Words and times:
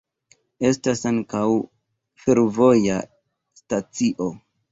Estas 0.69 1.01
ankaŭ 1.09 1.41
fervoja 2.23 2.97
stacio. 3.61 4.31